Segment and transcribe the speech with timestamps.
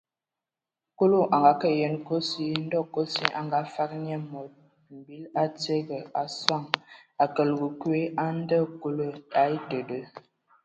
[0.97, 4.51] Kulu a ngakǝ yen kosi ai alu, ndɔ kosi a ngafag nye mod
[4.95, 6.63] mbil a tiege a sɔŋ
[7.23, 9.07] a kələg kwi a ndɛ Kulu
[9.39, 9.99] a etede.